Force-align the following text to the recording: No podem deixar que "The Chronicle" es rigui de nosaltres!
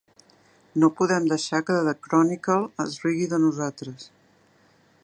No 0.83 0.89
podem 1.01 1.27
deixar 1.33 1.61
que 1.67 1.75
"The 1.89 1.93
Chronicle" 2.09 2.65
es 2.87 2.97
rigui 3.05 3.31
de 3.37 3.41
nosaltres! 3.47 4.11